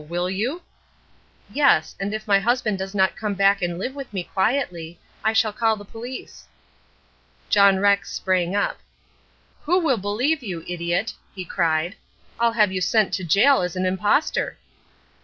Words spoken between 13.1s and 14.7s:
to gaol as an impostor."